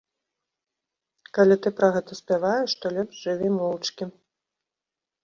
[1.37, 4.09] Калі ты пра гэта спяваеш, то лепш жыві моўчкі.